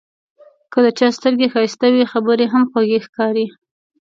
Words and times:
که 0.71 0.79
د 0.85 0.87
چا 0.99 1.07
سترګې 1.17 1.47
ښایسته 1.53 1.87
وي، 1.93 2.03
خبرې 2.11 2.45
یې 2.47 2.51
هم 2.53 2.63
خوږې 2.71 2.99
ښکاري. 3.05 3.45